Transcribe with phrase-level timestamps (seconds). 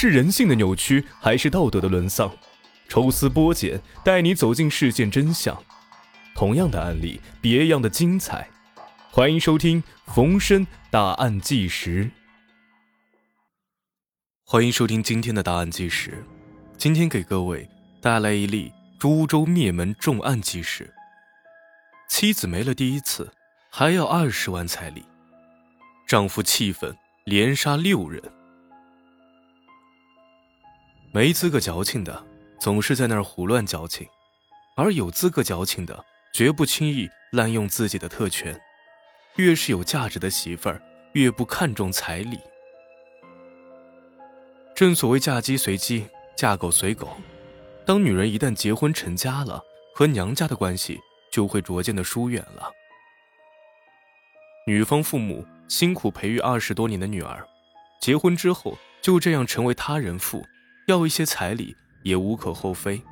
[0.00, 2.30] 是人性的扭曲，还是道德的沦丧？
[2.88, 5.60] 抽丝剥茧，带你走进事件真相。
[6.36, 8.48] 同样的案例，别样的精彩。
[9.10, 9.82] 欢迎收听
[10.14, 12.04] 《逢申大案纪实》。
[14.44, 16.24] 欢迎收听今天的大案纪实。
[16.76, 17.68] 今天给各位
[18.00, 20.88] 带来一例株洲灭门重案纪实。
[22.08, 23.32] 妻子没了第一次，
[23.68, 25.04] 还要二十万彩礼，
[26.06, 28.22] 丈夫气愤，连杀六人。
[31.18, 32.24] 没资格矫情的，
[32.60, 34.06] 总是在那儿胡乱矫情；
[34.76, 38.56] 而有资格矫情的，绝不轻易滥用自己的特权。
[39.34, 40.80] 越是有价值的媳妇儿，
[41.14, 42.38] 越不看重彩礼。
[44.76, 47.16] 正所谓嫁鸡随鸡，嫁狗随狗。
[47.84, 49.60] 当女人一旦结婚成家了，
[49.96, 51.00] 和娘家的关系
[51.32, 52.70] 就会逐渐的疏远了。
[54.68, 57.44] 女方父母辛苦培育二十多年的女儿，
[58.00, 60.46] 结婚之后就这样成为他人妇。
[60.88, 63.02] 要一些彩礼也无可厚非，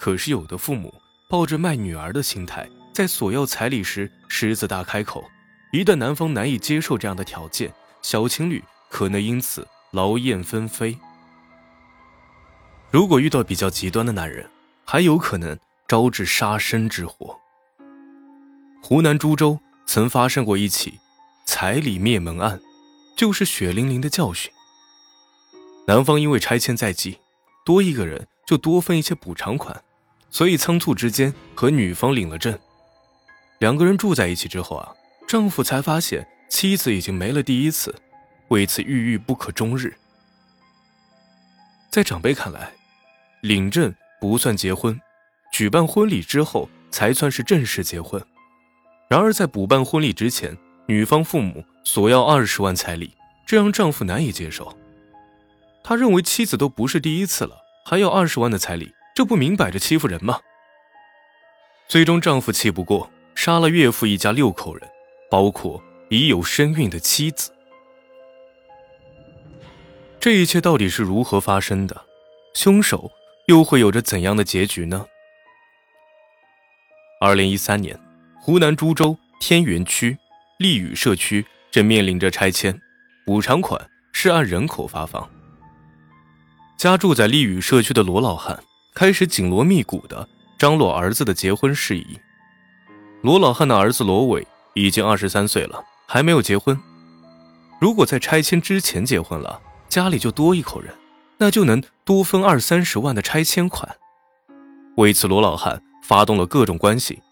[0.00, 0.92] 可是有的父母
[1.30, 5.24] 抱着卖女儿的心态，在索要彩礼时狮子大开口，
[5.72, 7.72] 一旦男方难以接受这样的条件，
[8.02, 10.98] 小情侣可能因此劳燕分飞。
[12.90, 14.50] 如果遇到比较极端的男人，
[14.84, 17.38] 还有可能招致杀身之祸。
[18.82, 20.98] 湖南株洲曾发生过一起
[21.46, 22.60] 彩礼灭门案，
[23.16, 24.50] 就是血淋淋的教训。
[25.86, 27.18] 男方因为拆迁在即，
[27.64, 29.82] 多一个人就多分一些补偿款，
[30.30, 32.58] 所以仓促之间和女方领了证。
[33.58, 34.92] 两个人住在一起之后啊，
[35.28, 37.94] 丈夫才发现妻子已经没了第一次，
[38.48, 39.94] 为此郁郁不可终日。
[41.90, 42.72] 在长辈看来，
[43.42, 44.98] 领证不算结婚，
[45.52, 48.22] 举办婚礼之后才算是正式结婚。
[49.08, 53.14] 然而在补办婚礼之前，女方父母索要二十万彩礼，
[53.46, 54.74] 这让丈夫难以接受。
[55.86, 60.40] 他认为妻子都不是第一次了，还要二十万的彩礼，这不明摆着欺负人吗？
[61.86, 64.88] 最终，丈夫气不过，杀了岳父一家六口人，
[65.30, 67.52] 包括已有身孕的妻子。
[70.18, 72.06] 这一切到底是如何发生的？
[72.54, 73.12] 凶手
[73.46, 75.04] 又会有着怎样的结局呢？
[77.20, 78.00] 二零一三年，
[78.40, 80.16] 湖南株洲天元区
[80.58, 82.80] 丽宇社区正面临着拆迁，
[83.26, 85.28] 补偿款是按人口发放。
[86.76, 88.62] 家住在丽宇社区的罗老汉
[88.94, 92.18] 开始紧锣密鼓地张罗儿子的结婚事宜。
[93.22, 96.78] 罗老汉的儿子罗伟已经二十三岁了，还没有结婚。
[97.80, 100.92] 如果在拆迁之前结婚了，家里就多一口人，
[101.38, 103.96] 那就能多分二三十万的拆迁款。
[104.96, 107.22] 为此，罗老汉发动了各种关系，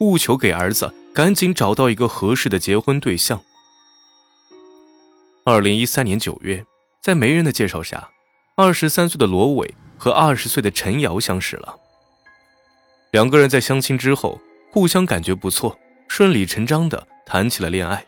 [0.00, 3.40] 务求给儿子赶紧找到一个合适的结婚对象。
[5.44, 6.64] 二零一三年九月，
[7.02, 8.08] 在媒人的介绍下。
[8.54, 11.74] 二十三岁的罗伟和二十岁的陈瑶相识了。
[13.10, 14.38] 两个人在相亲之后，
[14.70, 18.04] 互相感觉不错，顺理成章的谈起了恋爱。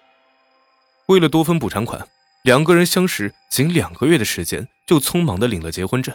[1.06, 2.06] 为了多分补偿款，
[2.42, 6.14] 两个人相识仅两个月的时间，就匆忙的领了结婚证。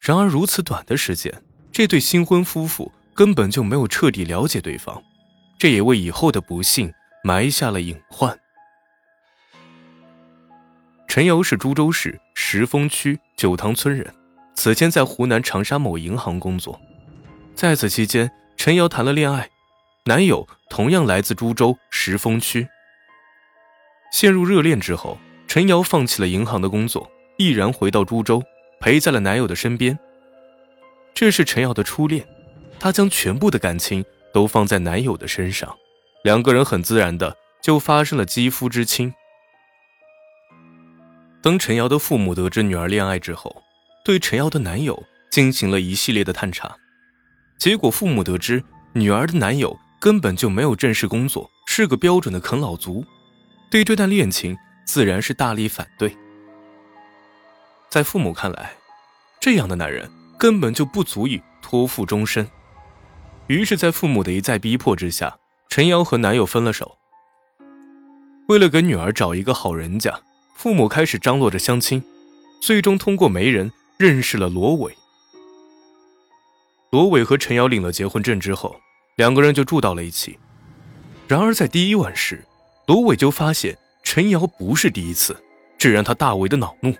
[0.00, 5.02] 然而如此短的时间，这对新婚夫妇根本就没有彻底了解对方，
[5.58, 6.90] 这也为以后的不幸
[7.22, 8.38] 埋下了隐患。
[11.08, 14.14] 陈瑶是株洲市石峰区九塘村人，
[14.54, 16.78] 此前在湖南长沙某银行工作。
[17.54, 19.48] 在此期间，陈瑶谈了恋爱，
[20.04, 22.68] 男友同样来自株洲石峰区。
[24.12, 28.42] 陷入热恋之后，陈瑶放弃了银行的工作，毅然回到株洲，
[28.78, 29.98] 陪在了男友的身边。
[31.14, 32.28] 这是陈瑶的初恋，
[32.78, 35.74] 她将全部的感情都放在男友的身上，
[36.22, 39.12] 两个人很自然的就发生了肌肤之亲。
[41.48, 43.62] 当陈瑶的父母得知女儿恋爱之后，
[44.04, 46.76] 对陈瑶的男友进行了一系列的探查，
[47.56, 53.02] 结果父母得知女儿的男友根本就没有正式工作，是个标准的啃老族，
[53.70, 54.54] 对这段恋情
[54.84, 56.14] 自然是大力反对。
[57.88, 58.72] 在父母看来，
[59.40, 60.06] 这样的男人
[60.38, 62.46] 根本就不足以托付终身，
[63.46, 65.38] 于是，在父母的一再逼迫之下，
[65.70, 66.98] 陈瑶和男友分了手。
[68.48, 70.12] 为了给女儿找一个好人家。
[70.58, 72.02] 父母开始张罗着相亲，
[72.60, 74.92] 最终通过媒人认识了罗伟。
[76.90, 78.74] 罗伟和陈瑶领了结婚证之后，
[79.14, 80.36] 两个人就住到了一起。
[81.28, 82.44] 然而在第一晚时，
[82.88, 85.40] 罗伟就发现陈瑶不是第一次，
[85.78, 86.92] 这让他大为的恼怒。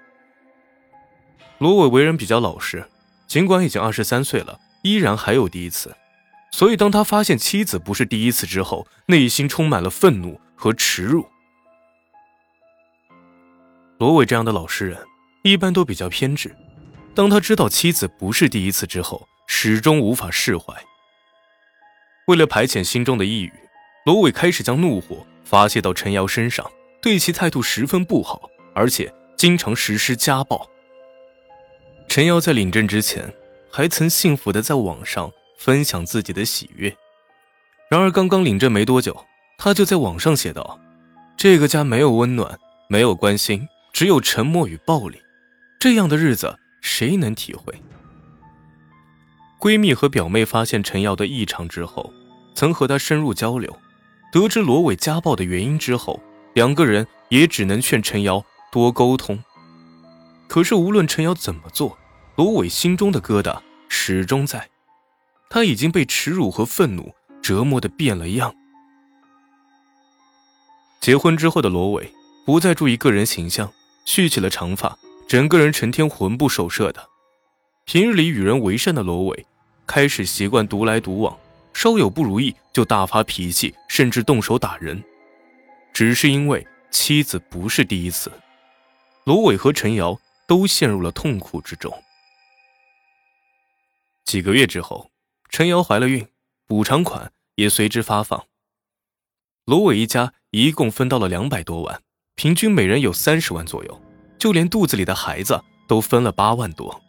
[1.59, 2.89] 罗伟为人比较老实，
[3.27, 5.93] 尽管已经二十三岁了，依然还有第一次。
[6.53, 11.27] 所以当他发现妻子不是第一次之后，内心充满了愤怒和耻辱。
[13.99, 14.97] 罗伟这样的老实人，
[15.43, 16.55] 一般都比较偏执。
[17.17, 20.73] 当他知道妻子不是第一次之后，始终无法释怀。
[22.29, 23.53] 为了排遣心中的抑郁，
[24.07, 26.65] 罗伟开始将怒火发泄到陈瑶身上，
[27.03, 30.65] 对其态度十分不好，而且经常实施家暴。
[32.07, 33.35] 陈瑶在领证之前，
[33.69, 35.29] 还曾幸福的在网上
[35.59, 36.97] 分享自己的喜悦。
[37.91, 39.25] 然而，刚刚领证没多久，
[39.59, 40.79] 他就在网上写道
[41.37, 42.57] ：“这个家没有温暖，
[42.89, 43.67] 没有关心，
[43.99, 45.21] 只有沉默与暴力。
[45.81, 47.75] 这样的日子，谁能体会？”
[49.59, 52.13] 闺蜜和表妹发现陈瑶的异常之后，
[52.55, 53.77] 曾和她深入交流，
[54.33, 56.23] 得知罗伟家暴的原因之后，
[56.55, 59.37] 两个人也只能劝陈瑶多沟通。
[60.47, 61.99] 可是，无论陈瑶怎么做，
[62.37, 64.69] 罗伟心中的疙瘩始终在，
[65.51, 67.13] 他已经被耻辱和愤怒。
[67.43, 68.55] 折磨的变了样。
[71.01, 72.13] 结婚之后的罗伟
[72.45, 73.73] 不再注意个人形象，
[74.09, 77.11] 蓄起了长发，整个人成天魂不守舍的。
[77.85, 79.47] 平日里与人为善的罗伟，
[79.87, 81.39] 开始习惯独来独往，
[81.75, 85.05] 稍有不如意就大发脾气，甚至动手打人。
[85.93, 88.33] 只是因为妻子不是第一次，
[89.25, 91.93] 罗伟和陈瑶都陷入了痛苦之中。
[94.25, 95.11] 几个月之后，
[95.51, 96.27] 陈瑶怀了孕，
[96.67, 97.31] 补偿款。
[97.57, 98.47] 也随之发放。
[99.65, 102.01] 罗伟一家一共分到了两百多万，
[102.39, 104.01] 平均每人有三十万左右，
[104.39, 107.03] 就连肚子里的孩子都分了八万多。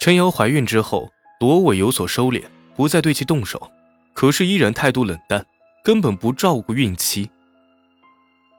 [0.00, 2.42] 陈瑶怀孕之后，罗伟有所收敛，
[2.74, 3.70] 不再对其动手，
[4.14, 5.44] 可是依然态度冷淡，
[5.84, 7.28] 根本不照顾孕期。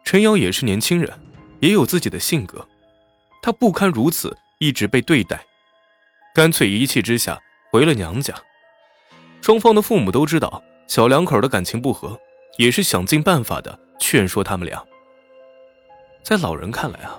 [0.05, 1.11] 陈瑶也是年轻人，
[1.59, 2.63] 也有自己的性格，
[3.41, 5.43] 她不堪如此一直被对待，
[6.35, 7.41] 干脆一气之下
[7.71, 8.31] 回了娘家。
[9.41, 12.19] 双方的父母都知道小两口的感情不和，
[12.59, 14.83] 也是想尽办法的劝说他们俩。
[16.23, 17.17] 在老人看来啊，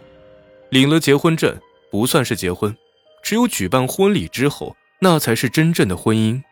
[0.71, 1.59] 领了结婚证
[1.91, 2.77] 不算是结婚，
[3.23, 6.43] 只有举办婚礼之后，那才是真正的婚姻。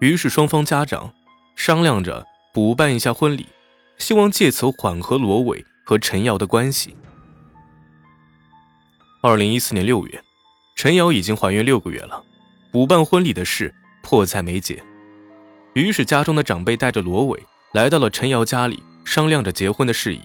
[0.00, 1.12] 于是双方家长
[1.56, 3.46] 商量着补办一下婚礼，
[3.98, 6.96] 希望借此缓和罗伟和陈瑶的关系。
[9.22, 10.22] 二零一四年六月，
[10.76, 12.22] 陈瑶已经怀孕六个月了，
[12.72, 13.74] 补办婚礼的事。
[14.02, 14.82] 迫在眉睫，
[15.74, 17.38] 于是家中的长辈带着罗伟
[17.72, 20.20] 来到了陈瑶家里，商量着结婚的事宜。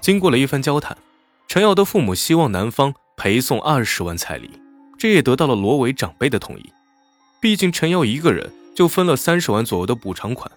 [0.00, 0.96] 经过了一番交谈，
[1.48, 4.60] 陈瑶的父母希望男方陪送二十万彩礼，
[4.96, 6.72] 这也得到了罗伟长辈的同意。
[7.40, 10.50] 毕竟陈瑶一个人就分了三十万左右的补偿款，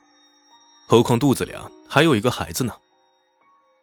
[0.88, 2.74] 何况肚子里啊还有一个孩子呢。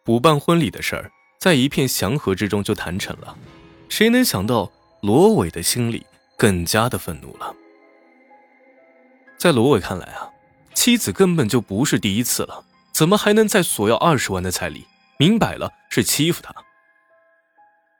[0.05, 3.37] 补办婚礼的事儿在一片祥和之中就谈成了，
[3.89, 4.71] 谁能想到
[5.01, 6.05] 罗伟的心里？
[6.37, 7.53] 更加的愤怒了。
[9.37, 10.29] 在罗伟看来啊，
[10.79, 14.85] 妻子根本就不是第一次了，怎么还能再索要二十万的彩礼？
[15.17, 16.55] 明摆了是欺负他。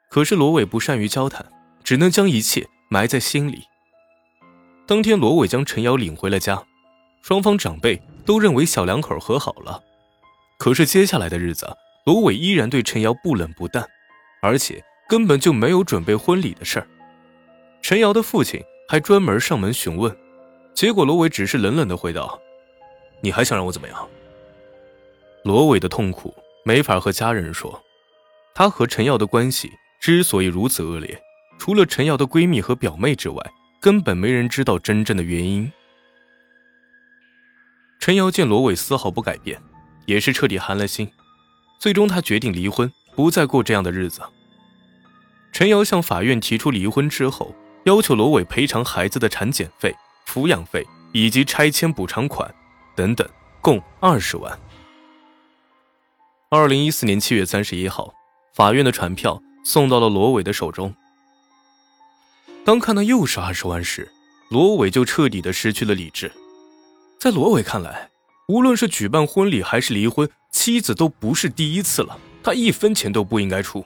[0.10, 1.46] 可是罗伟不善于交谈，
[1.84, 3.66] 只能将一切埋在心里。
[4.88, 6.64] 当天，罗伟将陈瑶领回了家，
[7.22, 9.84] 双方长辈都认为小两口和好了。
[10.58, 11.68] 可是接下来的日子，
[12.06, 13.86] 罗伟依然对陈瑶不冷不淡，
[14.42, 16.88] 而且根本就没有准备婚礼的事儿。
[17.81, 20.16] 陈瑶的父亲还专门上门询问，
[20.74, 22.40] 结果罗伟只是冷冷的回道
[23.21, 24.10] ：“你还想让我怎么样？”
[25.44, 27.81] 罗伟的痛苦没法和家人说，
[28.54, 31.21] 他和陈瑶的关系之所以如此恶劣，
[31.57, 35.71] 除了陈瑶的闺蜜和表妹之外，根本没人知道真正的原因。
[37.99, 39.61] 陈瑶见罗伟丝毫不改变，
[40.06, 41.11] 也是彻底寒了心，
[41.80, 44.21] 最终他决定离婚，不再过这样的日子。
[45.52, 47.56] 陈瑶向法院提出离婚之后。
[47.85, 49.95] 要求罗伟赔偿孩子的产检费、
[50.28, 52.54] 抚养费以及拆迁补偿款
[52.99, 53.25] 等等，
[53.61, 54.59] 共二十万。
[56.49, 58.13] 二零一四年七月三十一号，
[58.53, 60.94] 法院的传票送到了罗伟的手中。
[62.65, 64.11] 当看到又是二十万时，
[64.49, 66.29] 罗伟就彻底的失去了理智。
[67.18, 68.09] 在罗伟看来，
[68.49, 73.85] 无论是举办婚礼还是离婚，妻子都不是第一次了，他一分钱都不应该出。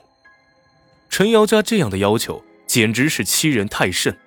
[1.08, 2.44] 陈瑶家这样的要求。
[2.66, 4.18] 简直是欺人太甚。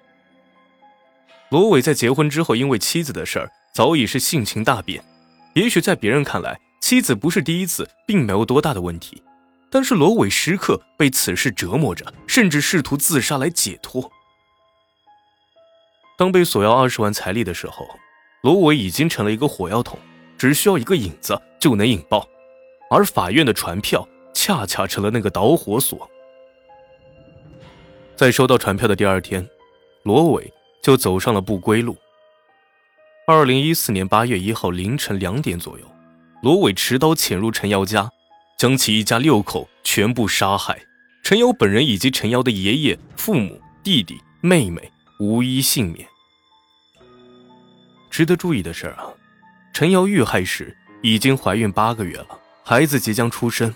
[1.50, 5.04] 罗伟在结婚之后，因为妻子的事儿，早已是性情大变。
[5.54, 9.22] 也许在别人看来，妻子不是第一次，并没有多大的问题。
[9.70, 14.12] 但是罗伟时刻被此事折磨着，甚至试图自杀来解脱。
[16.18, 17.88] 当被索要二十万彩礼的时候，
[18.42, 20.00] 罗伟已经成了一个火药桶，
[20.40, 22.28] 只需要一个引子就能引爆。
[22.90, 26.10] 而法院的传票恰恰成了那个导火索。
[28.16, 29.48] 在收到传票的第二天，
[30.02, 31.96] 罗伟就走上了不归路。
[33.30, 35.86] 二零一四年八月一号凌晨两点左右，
[36.42, 38.10] 罗伟持刀潜入陈瑶家，
[38.58, 40.80] 将其一家六口全部杀害，
[41.26, 46.08] 陈瑶本人以及陈瑶的爷爷、父母、弟弟、妹妹无一幸免。
[48.10, 49.08] 值得注意的是啊，
[49.74, 53.76] 陈瑶遇害时已经怀孕八个月了，孩子即将出生。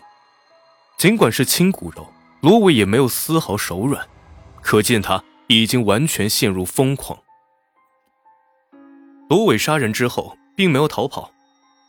[0.97, 4.07] 尽管是亲骨肉，罗伟也没有丝毫手软，
[4.61, 7.19] 可见他已经完全陷入疯狂。
[9.31, 11.31] 罗伟杀人之后，并没有逃跑，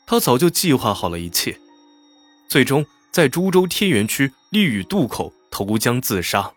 [0.07, 1.59] 他早就计划好了一切，
[2.49, 6.53] 最终在株洲天元区利屿渡口投江自杀。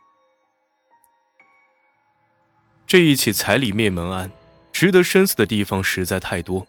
[2.85, 4.29] 这一起彩礼灭门案，
[4.71, 6.67] 值得深思的地方实在太多。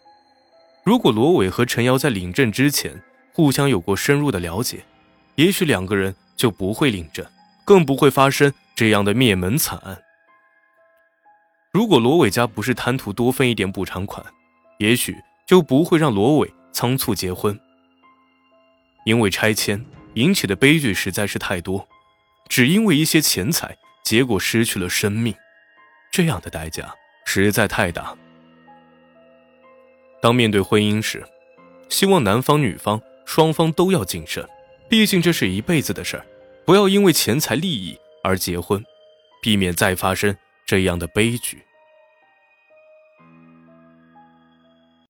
[0.83, 2.99] 如果罗伟和陈瑶在领证之前
[3.31, 4.83] 互相有过深入的了解，
[5.35, 7.23] 也许两个人就不会领证，
[7.63, 10.01] 更不会发生这样的灭门惨案。
[11.77, 14.25] 如果罗伟家不是贪图多分一点补偿款，
[14.79, 15.15] 也许
[15.45, 17.55] 就不会让罗伟仓促结婚。
[19.05, 21.87] 因为拆迁引起的悲剧实在是太多，
[22.49, 25.35] 只因为一些钱财，结果失去了生命，
[26.11, 26.91] 这样的代价
[27.27, 28.17] 实在太大。
[30.19, 31.23] 当面对婚姻时，
[31.89, 34.43] 希望男方女方双方都要谨慎，
[34.89, 36.25] 毕竟这是一辈子的事儿，
[36.65, 38.83] 不要因为钱财利益而结婚，
[39.43, 41.61] 避免再发生这样的悲剧。